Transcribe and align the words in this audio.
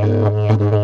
Thank 0.00 0.24
ờ, 0.60 0.68
you. 0.72 0.79